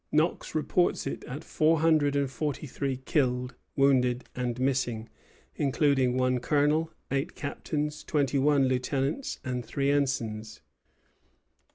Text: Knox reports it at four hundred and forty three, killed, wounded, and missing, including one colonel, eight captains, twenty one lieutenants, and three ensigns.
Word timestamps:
Knox 0.11 0.55
reports 0.55 1.05
it 1.05 1.23
at 1.25 1.43
four 1.43 1.81
hundred 1.81 2.15
and 2.15 2.27
forty 2.27 2.65
three, 2.65 2.97
killed, 2.97 3.53
wounded, 3.75 4.23
and 4.35 4.59
missing, 4.59 5.09
including 5.57 6.17
one 6.17 6.39
colonel, 6.39 6.91
eight 7.11 7.35
captains, 7.35 8.03
twenty 8.03 8.39
one 8.39 8.67
lieutenants, 8.67 9.37
and 9.43 9.63
three 9.63 9.91
ensigns. 9.91 10.61